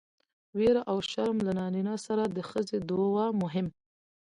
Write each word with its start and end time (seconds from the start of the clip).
ويره 0.57 0.81
او 0.91 0.97
شرم 1.09 1.37
له 1.47 1.51
نارينه 1.59 1.93
سره 2.05 2.23
د 2.27 2.37
ښځې 2.49 2.77
دوه 2.89 3.23
مهم 3.41 3.67